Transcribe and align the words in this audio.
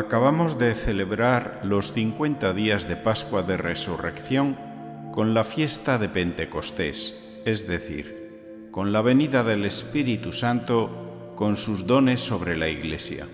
Acabamos 0.00 0.58
de 0.58 0.74
celebrar 0.74 1.60
los 1.62 1.92
50 1.92 2.54
días 2.54 2.88
de 2.88 2.96
Pascua 2.96 3.42
de 3.42 3.58
Resurrección 3.58 4.56
con 5.12 5.34
la 5.34 5.44
fiesta 5.44 5.98
de 5.98 6.08
Pentecostés, 6.08 7.14
es 7.44 7.68
decir, 7.68 8.68
con 8.70 8.92
la 8.92 9.02
venida 9.02 9.44
del 9.44 9.66
Espíritu 9.66 10.32
Santo 10.32 11.34
con 11.36 11.58
sus 11.58 11.86
dones 11.86 12.22
sobre 12.22 12.56
la 12.56 12.68
Iglesia. 12.68 13.28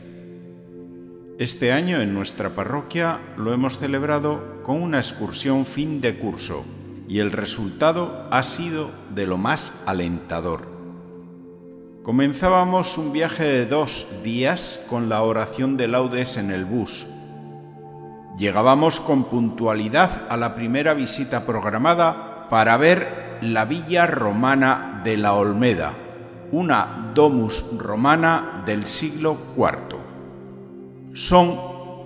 Este 1.39 1.71
año 1.71 2.01
en 2.01 2.13
nuestra 2.13 2.51
parroquia 2.51 3.21
lo 3.37 3.55
hemos 3.55 3.79
celebrado 3.79 4.61
con 4.65 4.83
una 4.83 4.99
excursión 4.99 5.67
fin 5.67 6.01
de 6.01 6.19
curso 6.19 6.65
y 7.07 7.21
el 7.21 7.31
resultado 7.31 8.27
ha 8.33 8.43
sido 8.43 8.91
de 9.15 9.29
lo 9.29 9.37
más 9.37 9.73
alentador. 9.87 10.76
Comenzábamos 12.07 12.97
un 12.97 13.13
viaje 13.13 13.45
de 13.45 13.67
dos 13.67 14.07
días 14.25 14.81
con 14.89 15.11
la 15.11 15.23
oración 15.23 15.77
de 15.77 15.89
laudes 15.89 16.39
en 16.39 16.51
el 16.51 16.65
bus. 16.65 17.07
Llegábamos 18.39 19.01
con 19.01 19.25
puntualidad 19.25 20.23
a 20.31 20.39
la 20.39 20.55
primera 20.55 20.95
visita 20.95 21.45
programada 21.45 22.49
para 22.49 22.79
ver 22.79 23.39
la 23.43 23.67
villa 23.67 24.07
romana 24.07 25.03
de 25.05 25.19
la 25.19 25.35
Olmeda, 25.35 25.95
una 26.53 27.11
domus 27.13 27.65
romana 27.77 28.63
del 28.65 28.87
siglo 28.87 29.37
IV 29.57 30.07
son 31.17 31.59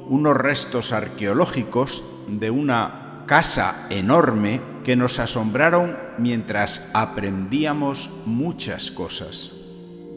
unos 0.09 0.37
restos 0.37 0.93
arqueológicos 0.93 2.05
de 2.29 2.49
una 2.51 3.25
casa 3.27 3.87
enorme 3.91 4.63
que 4.85 4.95
nos 4.95 5.19
asombraron 5.19 5.97
mientras 6.17 6.89
aprendíamos 6.95 8.11
muchas 8.25 8.93
cosas. 8.93 9.60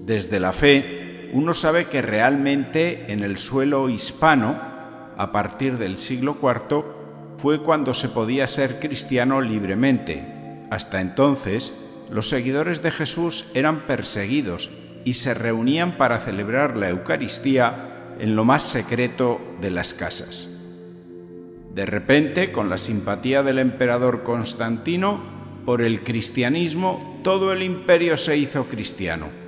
Desde 0.06 0.42
la 0.42 0.52
fe, 0.52 1.30
uno 1.32 1.54
sabe 1.54 1.86
que 1.86 2.02
realmente 2.02 3.06
en 3.14 3.24
el 3.24 3.38
suelo 3.38 3.88
hispano, 3.88 4.60
a 5.16 5.32
partir 5.32 5.78
del 5.78 5.98
siglo 5.98 6.38
IV, 6.42 6.84
fue 7.38 7.64
cuando 7.64 7.94
se 7.94 8.10
podía 8.10 8.48
ser 8.48 8.82
cristiano 8.82 9.40
libremente. 9.40 10.22
Hasta 10.70 11.00
entonces, 11.00 11.74
los 12.12 12.28
seguidores 12.28 12.84
de 12.84 12.92
Jesús 12.92 13.46
eran 13.54 13.88
perseguidos 13.88 14.70
y 15.06 15.14
se 15.14 15.34
reunían 15.34 15.98
para 15.98 16.20
celebrar 16.20 16.76
la 16.76 16.90
Eucaristía 16.90 18.16
en 18.20 18.36
lo 18.36 18.44
más 18.44 18.64
secreto 18.64 19.40
de 19.62 19.72
las 19.72 19.94
casas. 19.94 20.50
De 21.74 21.86
repente, 21.86 22.52
con 22.52 22.70
la 22.70 22.78
simpatía 22.78 23.42
del 23.42 23.58
emperador 23.58 24.24
Constantino, 24.24 25.22
por 25.66 25.82
el 25.82 26.04
cristianismo, 26.04 27.22
todo 27.24 27.54
el 27.54 27.64
imperio 27.64 28.18
se 28.18 28.36
hizo 28.36 28.66
cristiano. 28.66 29.43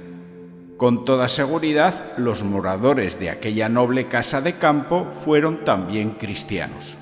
Con 0.78 1.06
toda 1.06 1.30
seguridad, 1.30 2.14
los 2.18 2.44
moradores 2.44 3.20
de 3.20 3.30
aquella 3.30 3.70
noble 3.70 4.08
casa 4.08 4.42
de 4.42 4.54
campo 4.54 5.08
fueron 5.24 5.64
también 5.64 6.12
cristianos. 6.12 6.98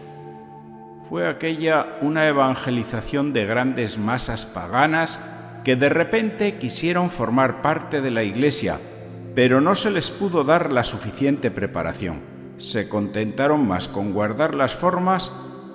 Fue 1.09 1.27
aquella 1.27 1.97
una 2.01 2.27
evangelización 2.27 3.33
de 3.33 3.45
grandes 3.45 3.97
masas 3.97 4.45
paganas 4.45 5.19
que 5.63 5.75
de 5.75 5.89
repente 5.89 6.57
quisieron 6.57 7.09
formar 7.09 7.61
parte 7.61 8.01
de 8.01 8.11
la 8.11 8.23
Iglesia 8.23 8.79
pero 9.35 9.61
no 9.61 9.75
se 9.75 9.89
les 9.89 10.11
pudo 10.11 10.43
dar 10.43 10.71
la 10.71 10.83
suficiente 10.83 11.49
preparación. 11.51 12.21
Se 12.57 12.87
contentaron 12.87 13.67
más 13.67 13.87
con 13.87 14.13
guardar 14.13 14.53
las 14.53 14.75
formas 14.75 15.31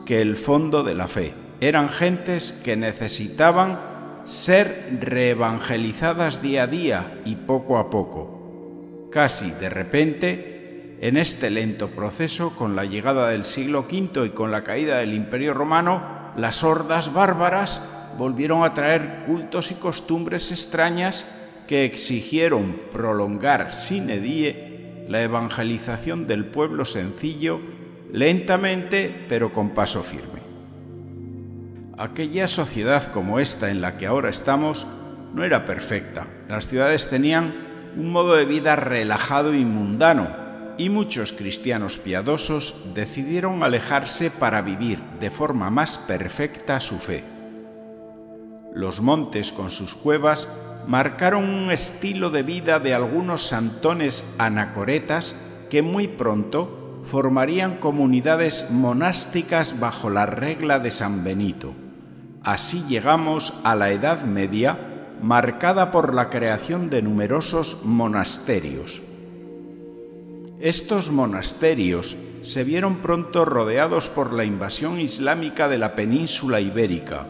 que 0.06 0.20
el 0.20 0.36
fondo 0.36 0.84
de 0.84 0.94
la 0.94 1.08
fe. 1.08 1.34
Eran 1.60 1.88
gentes 1.88 2.52
que 2.64 2.76
necesitaban 2.76 3.80
ser 4.28 4.98
reevangelizadas 5.00 6.42
día 6.42 6.64
a 6.64 6.66
día 6.66 7.20
y 7.24 7.34
poco 7.34 7.78
a 7.78 7.88
poco. 7.88 9.08
Casi 9.10 9.50
de 9.52 9.70
repente, 9.70 10.96
en 11.00 11.16
este 11.16 11.48
lento 11.48 11.88
proceso, 11.88 12.54
con 12.54 12.76
la 12.76 12.84
llegada 12.84 13.30
del 13.30 13.46
siglo 13.46 13.86
V 13.90 14.26
y 14.26 14.30
con 14.30 14.50
la 14.50 14.64
caída 14.64 14.98
del 14.98 15.14
Imperio 15.14 15.54
Romano, 15.54 16.32
las 16.36 16.62
hordas 16.62 17.14
bárbaras 17.14 17.82
volvieron 18.18 18.64
a 18.64 18.74
traer 18.74 19.24
cultos 19.26 19.70
y 19.70 19.76
costumbres 19.76 20.52
extrañas 20.52 21.26
que 21.66 21.86
exigieron 21.86 22.76
prolongar 22.92 23.72
sin 23.72 24.10
edie 24.10 25.06
la 25.08 25.22
evangelización 25.22 26.26
del 26.26 26.44
pueblo 26.44 26.84
sencillo 26.84 27.60
lentamente 28.12 29.24
pero 29.28 29.52
con 29.52 29.70
paso 29.70 30.02
firme. 30.02 30.47
Aquella 31.98 32.46
sociedad 32.46 33.10
como 33.10 33.40
esta 33.40 33.70
en 33.70 33.80
la 33.80 33.96
que 33.96 34.06
ahora 34.06 34.30
estamos 34.30 34.86
no 35.34 35.42
era 35.42 35.64
perfecta. 35.64 36.28
Las 36.48 36.68
ciudades 36.68 37.10
tenían 37.10 37.52
un 37.96 38.12
modo 38.12 38.36
de 38.36 38.44
vida 38.44 38.76
relajado 38.76 39.52
y 39.52 39.64
mundano 39.64 40.28
y 40.78 40.90
muchos 40.90 41.32
cristianos 41.32 41.98
piadosos 41.98 42.76
decidieron 42.94 43.64
alejarse 43.64 44.30
para 44.30 44.62
vivir 44.62 45.00
de 45.18 45.32
forma 45.32 45.70
más 45.70 45.98
perfecta 45.98 46.78
su 46.78 46.98
fe. 46.98 47.24
Los 48.72 49.00
montes 49.00 49.50
con 49.50 49.72
sus 49.72 49.96
cuevas 49.96 50.48
marcaron 50.86 51.50
un 51.50 51.72
estilo 51.72 52.30
de 52.30 52.44
vida 52.44 52.78
de 52.78 52.94
algunos 52.94 53.48
santones 53.48 54.24
anacoretas 54.38 55.34
que 55.68 55.82
muy 55.82 56.06
pronto 56.06 57.02
formarían 57.10 57.78
comunidades 57.78 58.70
monásticas 58.70 59.80
bajo 59.80 60.10
la 60.10 60.26
regla 60.26 60.78
de 60.78 60.92
San 60.92 61.24
Benito. 61.24 61.74
Así 62.48 62.82
llegamos 62.88 63.52
a 63.62 63.74
la 63.74 63.90
Edad 63.90 64.22
Media, 64.22 64.78
marcada 65.20 65.92
por 65.92 66.14
la 66.14 66.30
creación 66.30 66.88
de 66.88 67.02
numerosos 67.02 67.78
monasterios. 67.84 69.02
Estos 70.58 71.10
monasterios 71.10 72.16
se 72.40 72.64
vieron 72.64 73.02
pronto 73.02 73.44
rodeados 73.44 74.08
por 74.08 74.32
la 74.32 74.46
invasión 74.46 74.98
islámica 74.98 75.68
de 75.68 75.76
la 75.76 75.94
península 75.94 76.58
ibérica. 76.62 77.26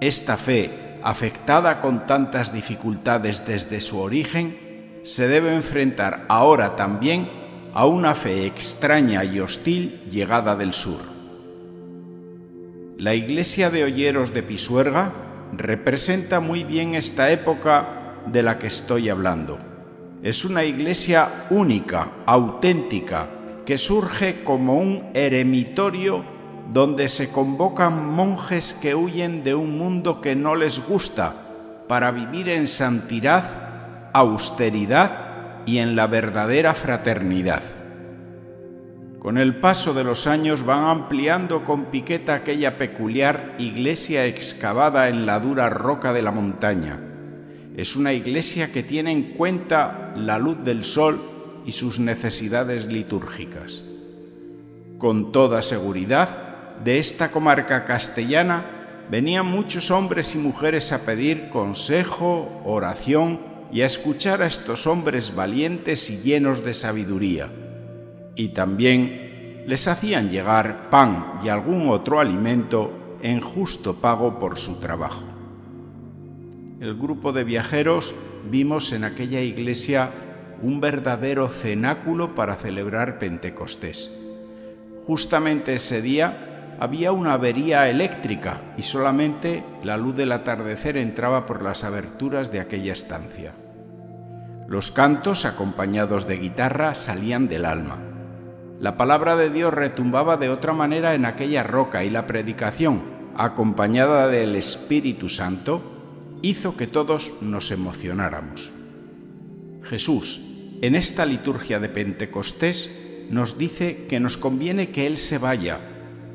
Esta 0.00 0.36
fe 0.36 0.98
afectada 1.04 1.80
con 1.80 2.08
tantas 2.08 2.52
dificultades 2.52 3.46
desde 3.46 3.80
su 3.80 4.00
origen, 4.00 4.98
se 5.04 5.28
debe 5.28 5.54
enfrentar 5.54 6.24
ahora 6.28 6.74
también 6.74 7.30
a 7.74 7.86
una 7.86 8.16
fe 8.16 8.44
extraña 8.46 9.22
y 9.22 9.38
hostil 9.38 10.00
llegada 10.10 10.56
del 10.56 10.72
sur. 10.72 11.11
La 13.02 13.16
iglesia 13.16 13.68
de 13.68 13.82
Olleros 13.82 14.32
de 14.32 14.44
Pisuerga 14.44 15.12
representa 15.56 16.38
muy 16.38 16.62
bien 16.62 16.94
esta 16.94 17.32
época 17.32 18.20
de 18.26 18.44
la 18.44 18.60
que 18.60 18.68
estoy 18.68 19.08
hablando. 19.08 19.58
Es 20.22 20.44
una 20.44 20.62
iglesia 20.62 21.46
única, 21.50 22.12
auténtica, 22.26 23.26
que 23.66 23.76
surge 23.76 24.44
como 24.44 24.76
un 24.76 25.10
eremitorio 25.14 26.24
donde 26.72 27.08
se 27.08 27.32
convocan 27.32 28.06
monjes 28.06 28.72
que 28.80 28.94
huyen 28.94 29.42
de 29.42 29.56
un 29.56 29.76
mundo 29.76 30.20
que 30.20 30.36
no 30.36 30.54
les 30.54 30.78
gusta 30.86 31.34
para 31.88 32.12
vivir 32.12 32.48
en 32.50 32.68
santidad, 32.68 34.10
austeridad 34.12 35.64
y 35.66 35.78
en 35.78 35.96
la 35.96 36.06
verdadera 36.06 36.72
fraternidad. 36.72 37.81
Con 39.22 39.38
el 39.38 39.60
paso 39.60 39.94
de 39.94 40.02
los 40.02 40.26
años 40.26 40.66
van 40.66 40.82
ampliando 40.82 41.64
con 41.64 41.92
piqueta 41.92 42.34
aquella 42.34 42.76
peculiar 42.76 43.54
iglesia 43.56 44.26
excavada 44.26 45.08
en 45.08 45.26
la 45.26 45.38
dura 45.38 45.70
roca 45.70 46.12
de 46.12 46.22
la 46.22 46.32
montaña. 46.32 46.98
Es 47.76 47.94
una 47.94 48.14
iglesia 48.14 48.72
que 48.72 48.82
tiene 48.82 49.12
en 49.12 49.34
cuenta 49.34 50.12
la 50.16 50.40
luz 50.40 50.64
del 50.64 50.82
sol 50.82 51.22
y 51.64 51.70
sus 51.70 52.00
necesidades 52.00 52.86
litúrgicas. 52.86 53.82
Con 54.98 55.30
toda 55.30 55.62
seguridad, 55.62 56.80
de 56.82 56.98
esta 56.98 57.30
comarca 57.30 57.84
castellana 57.84 59.04
venían 59.08 59.46
muchos 59.46 59.92
hombres 59.92 60.34
y 60.34 60.38
mujeres 60.38 60.90
a 60.90 61.06
pedir 61.06 61.48
consejo, 61.48 62.60
oración 62.64 63.38
y 63.70 63.82
a 63.82 63.86
escuchar 63.86 64.42
a 64.42 64.48
estos 64.48 64.88
hombres 64.88 65.32
valientes 65.32 66.10
y 66.10 66.16
llenos 66.22 66.64
de 66.64 66.74
sabiduría. 66.74 67.61
Y 68.34 68.48
también 68.48 69.64
les 69.66 69.86
hacían 69.88 70.30
llegar 70.30 70.90
pan 70.90 71.40
y 71.44 71.48
algún 71.48 71.88
otro 71.88 72.20
alimento 72.20 73.18
en 73.22 73.40
justo 73.40 73.94
pago 73.94 74.38
por 74.38 74.58
su 74.58 74.80
trabajo. 74.80 75.22
El 76.80 76.96
grupo 76.96 77.32
de 77.32 77.44
viajeros 77.44 78.14
vimos 78.50 78.92
en 78.92 79.04
aquella 79.04 79.40
iglesia 79.40 80.10
un 80.62 80.80
verdadero 80.80 81.48
cenáculo 81.48 82.34
para 82.34 82.56
celebrar 82.56 83.18
Pentecostés. 83.18 84.10
Justamente 85.06 85.74
ese 85.74 86.02
día 86.02 86.74
había 86.80 87.12
una 87.12 87.34
avería 87.34 87.88
eléctrica 87.88 88.60
y 88.76 88.82
solamente 88.82 89.64
la 89.84 89.96
luz 89.96 90.16
del 90.16 90.32
atardecer 90.32 90.96
entraba 90.96 91.46
por 91.46 91.62
las 91.62 91.84
aberturas 91.84 92.50
de 92.50 92.60
aquella 92.60 92.92
estancia. 92.92 93.52
Los 94.66 94.90
cantos, 94.90 95.44
acompañados 95.44 96.26
de 96.26 96.38
guitarra, 96.38 96.94
salían 96.94 97.46
del 97.46 97.64
alma. 97.64 98.11
La 98.82 98.96
palabra 98.96 99.36
de 99.36 99.48
Dios 99.48 99.72
retumbaba 99.72 100.38
de 100.38 100.48
otra 100.48 100.72
manera 100.72 101.14
en 101.14 101.24
aquella 101.24 101.62
roca 101.62 102.02
y 102.02 102.10
la 102.10 102.26
predicación, 102.26 103.04
acompañada 103.36 104.26
del 104.26 104.56
Espíritu 104.56 105.28
Santo, 105.28 105.80
hizo 106.42 106.76
que 106.76 106.88
todos 106.88 107.32
nos 107.40 107.70
emocionáramos. 107.70 108.72
Jesús, 109.84 110.40
en 110.80 110.96
esta 110.96 111.26
liturgia 111.26 111.78
de 111.78 111.90
Pentecostés, 111.90 112.90
nos 113.30 113.56
dice 113.56 114.06
que 114.08 114.18
nos 114.18 114.36
conviene 114.36 114.90
que 114.90 115.06
Él 115.06 115.16
se 115.16 115.38
vaya 115.38 115.78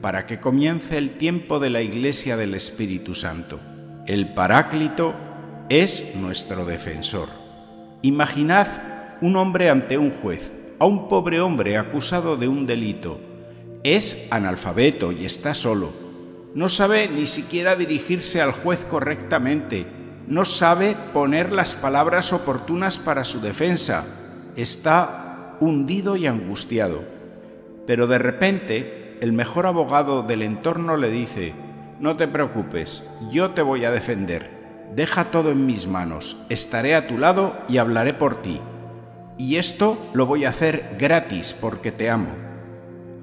para 0.02 0.26
que 0.26 0.40
comience 0.40 0.98
el 0.98 1.18
tiempo 1.18 1.60
de 1.60 1.70
la 1.70 1.82
Iglesia 1.82 2.38
del 2.38 2.54
Espíritu 2.54 3.14
Santo. 3.14 3.60
El 4.06 4.34
Paráclito 4.34 5.16
es 5.68 6.16
nuestro 6.16 6.66
defensor. 6.66 7.28
Imaginad 8.04 8.68
un 9.20 9.36
hombre 9.36 9.70
ante 9.70 9.98
un 9.98 10.12
juez, 10.12 10.54
a 10.80 10.86
un 10.86 11.08
pobre 11.08 11.42
hombre 11.42 11.78
acusado 11.78 12.38
de 12.38 12.48
un 12.48 12.66
delito. 12.66 13.20
Es 13.84 14.28
analfabeto 14.32 15.12
y 15.12 15.26
está 15.26 15.54
solo. 15.54 15.92
No 16.54 16.70
sabe 16.70 17.08
ni 17.08 17.26
siquiera 17.26 17.76
dirigirse 17.76 18.42
al 18.42 18.52
juez 18.52 18.86
correctamente. 18.86 19.86
No 20.28 20.46
sabe 20.46 20.96
poner 21.14 21.52
las 21.52 21.76
palabras 21.76 22.34
oportunas 22.34 22.98
para 22.98 23.24
su 23.24 23.40
defensa. 23.40 24.06
Está 24.56 25.58
hundido 25.60 26.16
y 26.16 26.28
angustiado. 26.28 27.04
Pero 27.86 28.08
de 28.08 28.20
repente, 28.20 29.18
el 29.22 29.34
mejor 29.34 29.66
abogado 29.66 30.24
del 30.24 30.42
entorno 30.42 30.98
le 30.98 31.10
dice, 31.10 31.54
no 32.00 32.18
te 32.18 32.28
preocupes, 32.28 33.10
yo 33.32 33.52
te 33.52 33.62
voy 33.62 33.86
a 33.86 33.92
defender. 33.92 34.58
Deja 34.96 35.26
todo 35.26 35.52
en 35.52 35.66
mis 35.66 35.88
manos, 35.88 36.38
estaré 36.50 36.96
a 36.96 37.08
tu 37.08 37.18
lado 37.18 37.58
y 37.68 37.78
hablaré 37.78 38.14
por 38.14 38.42
ti. 38.42 38.60
Y 39.38 39.58
esto 39.58 40.10
lo 40.14 40.26
voy 40.26 40.46
a 40.46 40.50
hacer 40.50 40.96
gratis 40.98 41.56
porque 41.60 41.92
te 41.92 42.10
amo. 42.10 42.30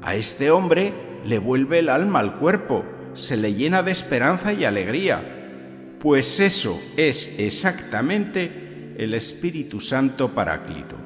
A 0.01 0.15
este 0.15 0.51
hombre 0.51 0.93
le 1.25 1.39
vuelve 1.39 1.81
el 1.81 1.89
alma 1.89 2.21
al 2.21 2.37
cuerpo, 2.37 2.85
se 3.15 3.37
le 3.37 3.55
llena 3.55 3.83
de 3.83 3.93
esperanza 3.93 4.53
y 4.53 4.65
alegría. 4.65 5.97
Pues 5.99 6.39
eso 6.39 6.81
es 6.97 7.39
exactamente 7.39 8.95
el 8.99 9.15
Espíritu 9.15 9.81
Santo 9.81 10.29
Paráclito. 10.29 10.97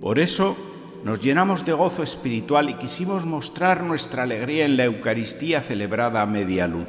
Por 0.00 0.18
eso 0.18 0.56
nos 1.04 1.20
llenamos 1.20 1.64
de 1.64 1.72
gozo 1.72 2.02
espiritual 2.02 2.70
y 2.70 2.74
quisimos 2.74 3.24
mostrar 3.24 3.82
nuestra 3.82 4.22
alegría 4.22 4.64
en 4.64 4.76
la 4.76 4.84
Eucaristía 4.84 5.60
celebrada 5.62 6.22
a 6.22 6.26
media 6.26 6.68
luz. 6.68 6.88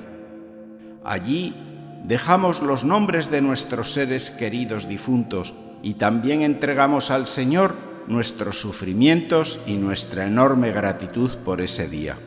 Allí 1.04 1.56
dejamos 2.04 2.62
los 2.62 2.84
nombres 2.84 3.32
de 3.32 3.42
nuestros 3.42 3.94
seres 3.94 4.30
queridos 4.30 4.88
difuntos 4.88 5.54
y 5.84 5.96
también 5.96 6.42
entregamos 6.42 7.12
al 7.12 7.28
Señor 7.28 7.76
nuestros 8.08 8.60
sufrimientos 8.60 9.60
y 9.66 9.76
nuestra 9.76 10.26
enorme 10.26 10.72
gratitud 10.72 11.32
por 11.46 11.62
ese 11.62 11.88
día. 11.88 12.18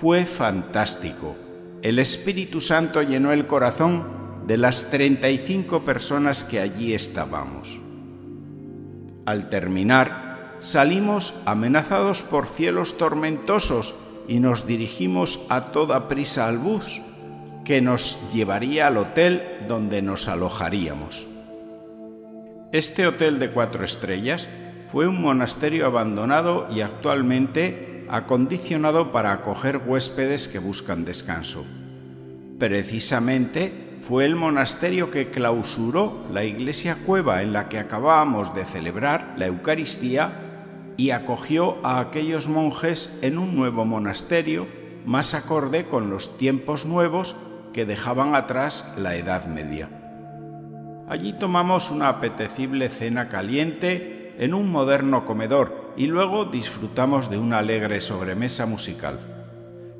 Fue 0.00 0.24
fantástico. 0.24 1.36
El 1.82 1.98
Espíritu 1.98 2.60
Santo 2.60 3.02
llenó 3.02 3.32
el 3.32 3.46
corazón 3.46 4.46
de 4.46 4.56
las 4.56 4.90
35 4.90 5.84
personas 5.84 6.44
que 6.44 6.60
allí 6.60 6.94
estábamos. 6.94 7.78
Al 9.26 9.48
terminar, 9.48 10.56
salimos 10.60 11.34
amenazados 11.44 12.22
por 12.22 12.46
cielos 12.46 12.96
tormentosos 12.96 13.94
y 14.26 14.40
nos 14.40 14.66
dirigimos 14.66 15.40
a 15.48 15.72
toda 15.72 16.08
prisa 16.08 16.48
al 16.48 16.58
bus 16.58 17.00
que 17.64 17.80
nos 17.80 18.18
llevaría 18.32 18.86
al 18.86 18.96
hotel 18.96 19.64
donde 19.68 20.02
nos 20.02 20.28
alojaríamos. 20.28 21.29
Este 22.72 23.04
hotel 23.08 23.40
de 23.40 23.50
cuatro 23.50 23.84
estrellas 23.84 24.46
fue 24.92 25.08
un 25.08 25.20
monasterio 25.20 25.86
abandonado 25.86 26.68
y 26.70 26.82
actualmente 26.82 28.06
acondicionado 28.08 29.10
para 29.10 29.32
acoger 29.32 29.82
huéspedes 29.84 30.46
que 30.46 30.60
buscan 30.60 31.04
descanso. 31.04 31.66
Precisamente 32.60 33.98
fue 34.02 34.24
el 34.24 34.36
monasterio 34.36 35.10
que 35.10 35.30
clausuró 35.30 36.24
la 36.32 36.44
iglesia 36.44 36.98
cueva 37.04 37.42
en 37.42 37.52
la 37.52 37.68
que 37.68 37.80
acabábamos 37.80 38.54
de 38.54 38.64
celebrar 38.64 39.34
la 39.36 39.46
Eucaristía 39.46 40.30
y 40.96 41.10
acogió 41.10 41.84
a 41.84 41.98
aquellos 41.98 42.46
monjes 42.46 43.18
en 43.22 43.38
un 43.38 43.56
nuevo 43.56 43.84
monasterio 43.84 44.68
más 45.04 45.34
acorde 45.34 45.86
con 45.86 46.08
los 46.08 46.38
tiempos 46.38 46.86
nuevos 46.86 47.34
que 47.72 47.84
dejaban 47.84 48.36
atrás 48.36 48.84
la 48.96 49.16
Edad 49.16 49.46
Media. 49.46 49.99
Allí 51.10 51.34
tomamos 51.34 51.90
una 51.90 52.08
apetecible 52.08 52.88
cena 52.88 53.28
caliente 53.28 54.34
en 54.38 54.54
un 54.54 54.70
moderno 54.70 55.26
comedor 55.26 55.92
y 55.96 56.06
luego 56.06 56.46
disfrutamos 56.46 57.28
de 57.28 57.36
una 57.36 57.58
alegre 57.58 58.00
sobremesa 58.00 58.64
musical. 58.64 59.20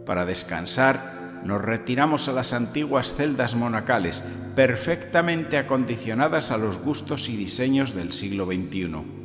Para 0.06 0.24
descansar, 0.24 1.42
nos 1.44 1.60
retiramos 1.60 2.28
a 2.28 2.32
las 2.32 2.54
antiguas 2.54 3.14
celdas 3.14 3.54
monacales, 3.54 4.24
perfectamente 4.56 5.58
acondicionadas 5.58 6.50
a 6.50 6.56
los 6.56 6.78
gustos 6.78 7.28
y 7.28 7.36
diseños 7.36 7.94
del 7.94 8.12
siglo 8.12 8.46
XXI 8.46 9.20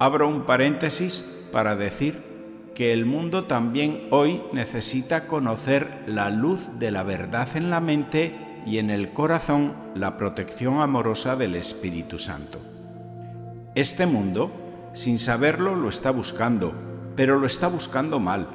abro 0.00 0.28
un 0.28 0.46
paréntesis 0.46 1.22
para 1.52 1.76
decir 1.76 2.22
que 2.74 2.94
el 2.94 3.04
mundo 3.04 3.44
también 3.44 4.08
hoy 4.10 4.40
necesita 4.54 5.26
conocer 5.26 6.04
la 6.06 6.30
luz 6.30 6.70
de 6.78 6.90
la 6.90 7.02
verdad 7.02 7.54
en 7.54 7.68
la 7.68 7.80
mente 7.80 8.34
y 8.66 8.78
en 8.78 8.90
el 8.90 9.12
corazón 9.12 9.74
la 9.94 10.16
protección 10.16 10.80
amorosa 10.80 11.36
del 11.36 11.54
Espíritu 11.54 12.18
Santo. 12.18 12.58
Este 13.74 14.06
mundo, 14.06 14.50
sin 14.94 15.18
saberlo, 15.18 15.76
lo 15.76 15.88
está 15.88 16.10
buscando, 16.10 16.72
pero 17.16 17.38
lo 17.38 17.46
está 17.46 17.68
buscando 17.68 18.20
mal. 18.20 18.48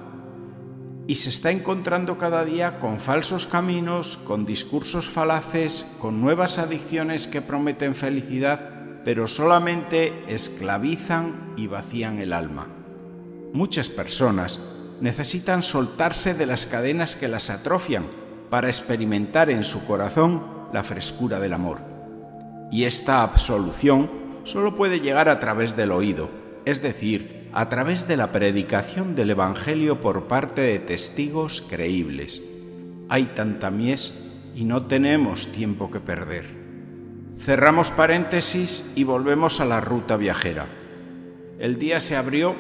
Y 1.07 1.15
se 1.15 1.29
está 1.29 1.51
encontrando 1.51 2.17
cada 2.17 2.43
día 2.45 2.79
con 2.79 2.99
falsos 2.99 3.45
caminos, 3.45 4.17
con 4.25 4.45
discursos 4.45 5.09
falaces, 5.09 5.85
con 5.99 6.21
nuevas 6.21 6.57
adicciones 6.57 7.27
que 7.27 7.41
prometen 7.41 7.93
felicidad 7.93 8.75
pero 9.05 9.27
solamente 9.27 10.23
esclavizan 10.27 11.53
y 11.55 11.67
vacían 11.67 12.17
el 12.17 12.33
alma. 12.33 12.67
Muchas 13.53 13.87
personas 13.87 14.59
necesitan 14.99 15.61
soltarse 15.61 16.33
de 16.33 16.47
las 16.47 16.65
cadenas 16.65 17.15
que 17.15 17.27
las 17.27 17.51
atrofian 17.51 18.07
para 18.55 18.69
experimentar 18.69 19.49
en 19.49 19.65
su 19.65 19.83
corazón 19.83 20.41
la 20.71 20.81
frescura 20.81 21.41
del 21.41 21.51
amor. 21.51 21.79
Y 22.71 22.85
esta 22.85 23.21
absolución 23.21 24.09
solo 24.45 24.77
puede 24.77 25.01
llegar 25.01 25.27
a 25.27 25.39
través 25.41 25.75
del 25.75 25.91
oído, 25.91 26.29
es 26.63 26.81
decir, 26.81 27.49
a 27.51 27.67
través 27.67 28.07
de 28.07 28.15
la 28.15 28.31
predicación 28.31 29.13
del 29.13 29.31
Evangelio 29.31 29.99
por 29.99 30.29
parte 30.29 30.61
de 30.61 30.79
testigos 30.79 31.65
creíbles. 31.69 32.41
Hay 33.09 33.25
tanta 33.35 33.69
mies 33.71 34.25
y 34.55 34.63
no 34.63 34.85
tenemos 34.85 35.51
tiempo 35.51 35.91
que 35.91 35.99
perder. 35.99 36.45
Cerramos 37.37 37.91
paréntesis 37.91 38.89
y 38.95 39.03
volvemos 39.03 39.59
a 39.59 39.65
la 39.65 39.81
ruta 39.81 40.15
viajera. 40.15 40.67
El 41.59 41.77
día 41.77 41.99
se 41.99 42.15
abrió 42.15 42.55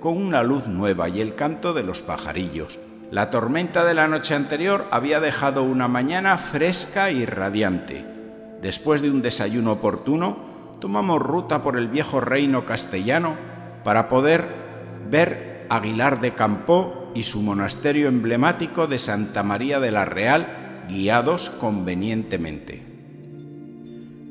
con 0.00 0.16
una 0.16 0.42
luz 0.42 0.66
nueva 0.66 1.08
y 1.08 1.20
el 1.20 1.36
canto 1.36 1.72
de 1.72 1.84
los 1.84 2.02
pajarillos. 2.02 2.80
La 3.10 3.30
tormenta 3.30 3.84
de 3.84 3.94
la 3.94 4.08
noche 4.08 4.34
anterior 4.34 4.86
había 4.90 5.20
dejado 5.20 5.62
una 5.62 5.86
mañana 5.86 6.38
fresca 6.38 7.12
y 7.12 7.24
radiante. 7.24 8.04
Después 8.60 9.00
de 9.00 9.10
un 9.10 9.22
desayuno 9.22 9.72
oportuno, 9.72 10.76
tomamos 10.80 11.22
ruta 11.22 11.62
por 11.62 11.76
el 11.76 11.86
viejo 11.86 12.20
reino 12.20 12.66
castellano 12.66 13.36
para 13.84 14.08
poder 14.08 14.48
ver 15.08 15.66
Aguilar 15.68 16.20
de 16.20 16.34
Campó 16.34 17.12
y 17.14 17.22
su 17.22 17.42
monasterio 17.42 18.08
emblemático 18.08 18.88
de 18.88 18.98
Santa 18.98 19.44
María 19.44 19.78
de 19.78 19.92
la 19.92 20.04
Real, 20.04 20.84
guiados 20.88 21.50
convenientemente. 21.50 22.82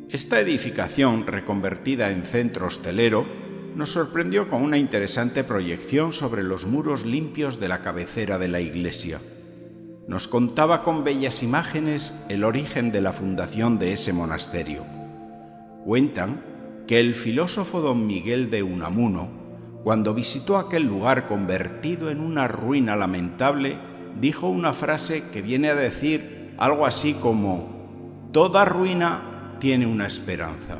Esta 0.09 0.39
edificación, 0.39 1.27
reconvertida 1.27 2.11
en 2.11 2.23
centro 2.25 2.67
hostelero, 2.67 3.25
nos 3.75 3.91
sorprendió 3.91 4.47
con 4.47 4.61
una 4.61 4.77
interesante 4.77 5.43
proyección 5.43 6.13
sobre 6.13 6.43
los 6.43 6.65
muros 6.65 7.05
limpios 7.05 7.59
de 7.59 7.67
la 7.67 7.81
cabecera 7.81 8.39
de 8.39 8.47
la 8.47 8.61
iglesia. 8.61 9.19
Nos 10.07 10.27
contaba 10.27 10.83
con 10.83 11.03
bellas 11.03 11.43
imágenes 11.43 12.15
el 12.29 12.43
origen 12.43 12.91
de 12.91 13.01
la 13.01 13.11
fundación 13.11 13.77
de 13.77 13.91
ese 13.91 14.13
monasterio. 14.13 14.83
Cuentan 15.83 16.41
que 16.87 16.99
el 16.99 17.15
filósofo 17.15 17.81
don 17.81 18.07
Miguel 18.07 18.49
de 18.49 18.63
Unamuno, 18.63 19.29
cuando 19.83 20.13
visitó 20.13 20.57
aquel 20.57 20.83
lugar 20.83 21.27
convertido 21.27 22.09
en 22.09 22.21
una 22.21 22.47
ruina 22.47 22.95
lamentable, 22.95 23.77
dijo 24.19 24.47
una 24.47 24.73
frase 24.73 25.23
que 25.33 25.41
viene 25.41 25.69
a 25.69 25.75
decir 25.75 26.53
algo 26.57 26.85
así 26.85 27.13
como, 27.15 28.29
Toda 28.31 28.65
ruina 28.65 29.55
tiene 29.59 29.85
una 29.87 30.07
esperanza. 30.07 30.77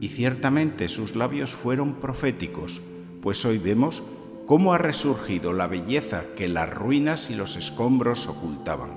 Y 0.00 0.08
ciertamente 0.08 0.88
sus 0.88 1.14
labios 1.14 1.54
fueron 1.54 1.94
proféticos, 1.94 2.80
pues 3.22 3.44
hoy 3.44 3.58
vemos 3.58 4.02
cómo 4.46 4.72
ha 4.72 4.78
resurgido 4.78 5.52
la 5.52 5.66
belleza 5.66 6.24
que 6.36 6.48
las 6.48 6.68
ruinas 6.68 7.30
y 7.30 7.34
los 7.34 7.56
escombros 7.56 8.26
ocultaban. 8.26 8.90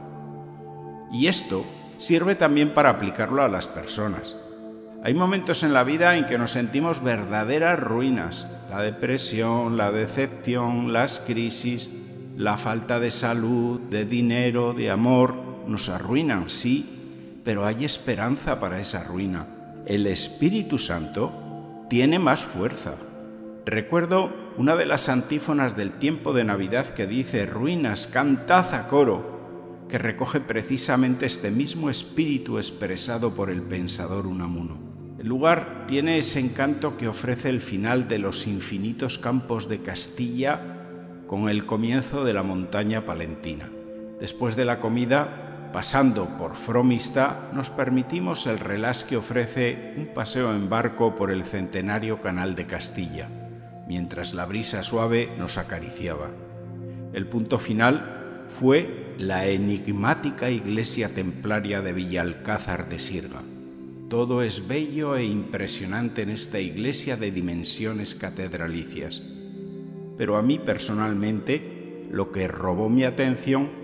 Y 1.11 1.27
esto 1.27 1.65
sirve 1.97 2.35
también 2.35 2.73
para 2.73 2.89
aplicarlo 2.89 3.43
a 3.43 3.49
las 3.49 3.67
personas. 3.67 4.35
Hay 5.03 5.13
momentos 5.13 5.63
en 5.63 5.73
la 5.73 5.83
vida 5.83 6.17
en 6.17 6.25
que 6.25 6.37
nos 6.37 6.51
sentimos 6.51 7.03
verdaderas 7.03 7.79
ruinas, 7.79 8.47
la 8.69 8.81
depresión, 8.81 9.75
la 9.75 9.91
decepción, 9.91 10.93
las 10.93 11.19
crisis, 11.19 11.91
la 12.37 12.57
falta 12.57 12.99
de 12.99 13.11
salud, 13.11 13.79
de 13.81 14.05
dinero, 14.05 14.73
de 14.73 14.89
amor, 14.89 15.35
nos 15.67 15.89
arruinan, 15.89 16.49
sí, 16.49 17.39
pero 17.43 17.65
hay 17.65 17.85
esperanza 17.85 18.59
para 18.59 18.79
esa 18.79 19.03
ruina. 19.03 19.45
El 19.85 20.07
Espíritu 20.07 20.77
Santo 20.77 21.85
tiene 21.89 22.17
más 22.17 22.41
fuerza. 22.41 22.95
Recuerdo 23.65 24.31
una 24.57 24.77
de 24.77 24.85
las 24.85 25.09
antífonas 25.09 25.75
del 25.75 25.91
tiempo 25.91 26.31
de 26.31 26.45
Navidad 26.45 26.93
que 26.93 27.05
dice, 27.05 27.45
Ruinas, 27.45 28.07
cantad 28.07 28.73
a 28.73 28.87
coro, 28.87 29.83
que 29.89 29.97
recoge 29.97 30.39
precisamente 30.39 31.25
este 31.25 31.51
mismo 31.51 31.89
espíritu 31.89 32.59
expresado 32.59 33.35
por 33.35 33.49
el 33.49 33.61
pensador 33.61 34.25
Unamuno. 34.25 34.77
El 35.19 35.27
lugar 35.27 35.83
tiene 35.85 36.17
ese 36.17 36.39
encanto 36.39 36.95
que 36.95 37.09
ofrece 37.09 37.49
el 37.49 37.59
final 37.59 38.07
de 38.07 38.19
los 38.19 38.47
infinitos 38.47 39.19
campos 39.19 39.67
de 39.67 39.79
Castilla 39.79 40.61
con 41.27 41.49
el 41.49 41.65
comienzo 41.65 42.23
de 42.23 42.33
la 42.33 42.43
montaña 42.43 43.05
palentina. 43.05 43.69
Después 44.21 44.55
de 44.55 44.63
la 44.63 44.79
comida, 44.79 45.42
pasando 45.73 46.29
por 46.37 46.55
Fromista, 46.55 47.49
nos 47.53 47.69
permitimos 47.69 48.47
el 48.47 48.59
relax 48.59 49.03
que 49.03 49.17
ofrece 49.17 49.93
un 49.97 50.13
paseo 50.13 50.53
en 50.55 50.69
barco 50.69 51.15
por 51.15 51.31
el 51.31 51.43
centenario 51.43 52.21
Canal 52.21 52.55
de 52.55 52.67
Castilla, 52.67 53.27
mientras 53.87 54.33
la 54.33 54.45
brisa 54.45 54.83
suave 54.83 55.29
nos 55.37 55.57
acariciaba. 55.57 56.29
El 57.11 57.27
punto 57.27 57.59
final 57.59 58.45
fue 58.59 59.15
la 59.17 59.47
enigmática 59.47 60.49
iglesia 60.49 61.09
templaria 61.09 61.81
de 61.81 61.91
Villalcázar 61.91 62.87
de 62.87 62.99
Sirga. 62.99 63.41
Todo 64.09 64.43
es 64.43 64.67
bello 64.67 65.17
e 65.17 65.25
impresionante 65.25 66.21
en 66.21 66.29
esta 66.29 66.59
iglesia 66.59 67.17
de 67.17 67.31
dimensiones 67.31 68.15
catedralicias 68.15 69.21
pero 70.17 70.37
a 70.37 70.41
mí 70.41 70.59
personalmente 70.59 72.07
lo 72.11 72.31
que 72.31 72.47
robó 72.47 72.89
mi 72.89 73.03
atención 73.03 73.82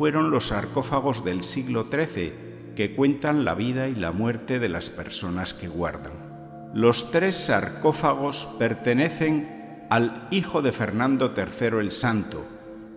fueron 0.00 0.30
los 0.30 0.46
sarcófagos 0.46 1.26
del 1.26 1.42
siglo 1.42 1.88
XIII 1.90 2.32
que 2.74 2.94
cuentan 2.96 3.44
la 3.44 3.52
vida 3.52 3.86
y 3.88 3.94
la 3.94 4.12
muerte 4.12 4.58
de 4.58 4.70
las 4.70 4.88
personas 4.88 5.52
que 5.52 5.68
guardan. 5.68 6.70
Los 6.72 7.10
tres 7.10 7.36
sarcófagos 7.36 8.48
pertenecen 8.58 9.84
al 9.90 10.26
hijo 10.30 10.62
de 10.62 10.72
Fernando 10.72 11.34
III 11.36 11.80
el 11.80 11.90
Santo, 11.90 12.46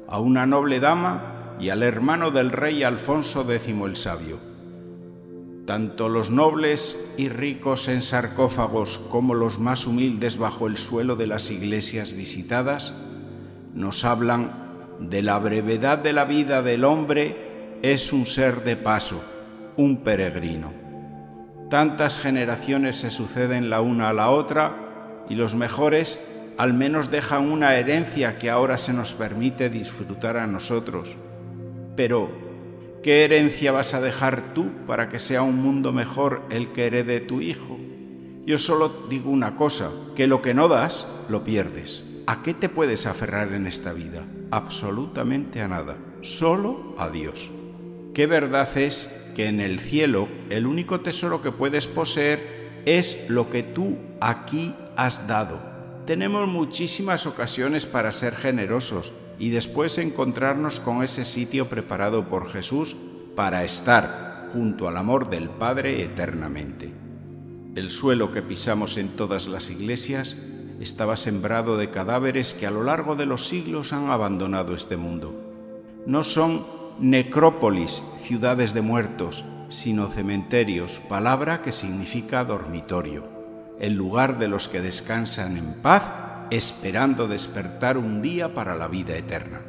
a 0.07 0.17
una 0.19 0.45
noble 0.45 0.79
dama 0.79 1.57
y 1.59 1.71
al 1.71 1.83
hermano 1.83 2.31
del 2.31 2.53
rey 2.53 2.83
Alfonso 2.83 3.41
X 3.51 3.67
el 3.67 3.97
Sabio. 3.97 4.39
Tanto 5.67 6.07
los 6.07 6.29
nobles 6.29 7.13
y 7.17 7.27
ricos 7.27 7.89
en 7.89 8.01
sarcófagos 8.01 8.99
como 9.11 9.33
los 9.33 9.59
más 9.59 9.87
humildes 9.87 10.37
bajo 10.37 10.67
el 10.67 10.77
suelo 10.77 11.17
de 11.17 11.27
las 11.27 11.51
iglesias 11.51 12.13
visitadas 12.13 12.93
nos 13.73 14.05
hablan 14.05 14.62
de 14.99 15.21
la 15.21 15.39
brevedad 15.39 15.97
de 15.97 16.13
la 16.13 16.25
vida 16.25 16.61
del 16.61 16.83
hombre 16.83 17.77
es 17.81 18.13
un 18.13 18.25
ser 18.25 18.63
de 18.63 18.75
paso, 18.75 19.21
un 19.77 19.97
peregrino. 20.03 20.73
Tantas 21.69 22.19
generaciones 22.19 22.97
se 22.97 23.11
suceden 23.11 23.69
la 23.69 23.81
una 23.81 24.09
a 24.09 24.13
la 24.13 24.29
otra 24.29 25.25
y 25.29 25.35
los 25.35 25.55
mejores 25.55 26.19
al 26.57 26.73
menos 26.73 27.09
dejan 27.09 27.51
una 27.51 27.75
herencia 27.75 28.37
que 28.37 28.49
ahora 28.49 28.77
se 28.77 28.93
nos 28.93 29.13
permite 29.13 29.69
disfrutar 29.69 30.37
a 30.37 30.45
nosotros. 30.45 31.15
Pero 31.95 32.43
¿Qué 33.03 33.25
herencia 33.25 33.73
vas 33.73 33.93
a 33.93 33.99
dejar 33.99 34.53
tú 34.53 34.71
para 34.87 35.09
que 35.09 35.19
sea 35.19 35.41
un 35.41 35.57
mundo 35.57 35.91
mejor 35.91 36.41
el 36.49 36.71
que 36.71 36.85
herede 36.85 37.19
tu 37.19 37.41
hijo? 37.41 37.77
Yo 38.45 38.57
solo 38.57 38.87
digo 39.09 39.29
una 39.29 39.57
cosa, 39.57 39.91
que 40.15 40.25
lo 40.25 40.41
que 40.41 40.53
no 40.53 40.69
das, 40.69 41.05
lo 41.27 41.43
pierdes. 41.43 42.01
¿A 42.27 42.41
qué 42.43 42.53
te 42.53 42.69
puedes 42.69 43.05
aferrar 43.05 43.51
en 43.51 43.67
esta 43.67 43.91
vida? 43.91 44.23
Absolutamente 44.53 45.63
a 45.63 45.67
nada, 45.67 45.97
solo 46.21 46.93
a 46.99 47.09
Dios. 47.09 47.49
Qué 48.13 48.27
verdad 48.27 48.77
es 48.77 49.09
que 49.35 49.47
en 49.47 49.59
el 49.59 49.79
cielo 49.79 50.27
el 50.51 50.67
único 50.67 50.99
tesoro 51.01 51.41
que 51.41 51.51
puedes 51.51 51.87
poseer 51.87 52.83
es 52.85 53.31
lo 53.31 53.49
que 53.49 53.63
tú 53.63 53.97
aquí 54.21 54.75
has 54.95 55.27
dado. 55.27 55.59
Tenemos 56.05 56.47
muchísimas 56.47 57.25
ocasiones 57.25 57.87
para 57.87 58.11
ser 58.11 58.35
generosos, 58.35 59.11
y 59.39 59.49
después 59.49 59.97
encontrarnos 59.97 60.79
con 60.79 61.01
ese 61.01 61.25
sitio 61.25 61.67
preparado 61.67 62.29
por 62.29 62.51
Jesús 62.51 62.95
para 63.35 63.63
estar 63.63 64.51
junto 64.53 64.87
al 64.87 64.97
amor 64.97 65.31
del 65.31 65.49
Padre 65.49 66.03
eternamente. 66.03 66.93
El 67.73 67.89
suelo 67.89 68.31
que 68.31 68.43
pisamos 68.43 68.97
en 68.97 69.07
todas 69.07 69.47
las 69.47 69.71
iglesias 69.71 70.37
estaba 70.79 71.17
sembrado 71.17 71.77
de 71.77 71.89
cadáveres 71.89 72.53
que 72.53 72.67
a 72.67 72.71
lo 72.71 72.83
largo 72.83 73.15
de 73.15 73.25
los 73.25 73.47
siglos 73.47 73.93
han 73.93 74.09
abandonado 74.09 74.75
este 74.75 74.97
mundo. 74.97 75.33
No 76.05 76.23
son 76.23 76.65
necrópolis, 76.99 78.03
ciudades 78.23 78.73
de 78.73 78.81
muertos, 78.81 79.45
sino 79.69 80.07
cementerios, 80.07 81.01
palabra 81.09 81.61
que 81.61 81.71
significa 81.71 82.45
dormitorio, 82.45 83.23
el 83.79 83.93
lugar 83.93 84.37
de 84.37 84.47
los 84.47 84.67
que 84.67 84.81
descansan 84.81 85.57
en 85.57 85.81
paz 85.81 86.03
esperando 86.51 87.27
despertar 87.27 87.97
un 87.97 88.21
día 88.21 88.53
para 88.53 88.75
la 88.75 88.87
vida 88.87 89.17
eterna. 89.17 89.61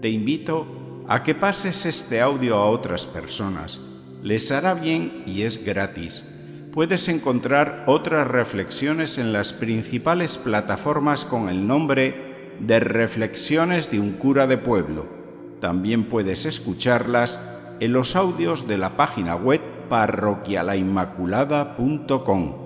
Te 0.00 0.10
invito 0.10 0.66
a 1.08 1.22
que 1.22 1.34
pases 1.34 1.86
este 1.86 2.20
audio 2.20 2.56
a 2.56 2.66
otras 2.66 3.06
personas. 3.06 3.80
Les 4.22 4.50
hará 4.52 4.74
bien 4.74 5.22
y 5.26 5.42
es 5.42 5.64
gratis. 5.64 6.24
Puedes 6.74 7.08
encontrar 7.08 7.84
otras 7.86 8.26
reflexiones 8.26 9.16
en 9.18 9.32
las 9.32 9.52
principales 9.52 10.36
plataformas 10.36 11.24
con 11.24 11.48
el 11.48 11.68
nombre 11.68 12.56
de 12.58 12.80
Reflexiones 12.80 13.92
de 13.92 14.00
un 14.00 14.14
cura 14.14 14.48
de 14.48 14.58
pueblo. 14.58 15.06
También 15.60 16.08
puedes 16.08 16.46
escucharlas 16.46 17.38
en 17.78 17.92
los 17.92 18.16
audios 18.16 18.66
de 18.66 18.76
la 18.76 18.96
página 18.96 19.36
web 19.36 19.60
parroquialainmaculada.com. 19.88 22.63